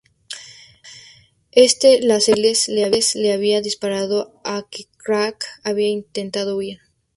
[1.51, 6.79] Éste le asegura que Miles le había disparado y que Clark había intentado huir.